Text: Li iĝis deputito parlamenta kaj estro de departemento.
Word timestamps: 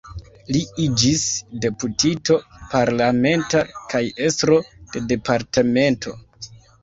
Li 0.53 0.59
iĝis 0.85 1.25
deputito 1.65 2.37
parlamenta 2.71 3.61
kaj 3.93 4.01
estro 4.31 4.57
de 4.95 5.03
departemento. 5.13 6.17